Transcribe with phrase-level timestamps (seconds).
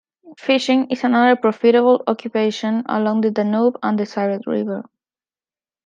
[0.39, 4.83] Fishing is another profitable occupation along the Danube and the Siret River.